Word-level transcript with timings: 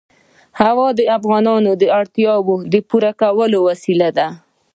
هوا 0.61 0.87
د 0.99 1.01
افغانانو 1.17 1.71
د 1.81 1.83
اړتیاوو 1.99 2.55
د 2.73 2.75
پوره 2.89 3.11
کولو 3.21 3.57
وسیله 3.69 4.09
ده. 4.17 4.27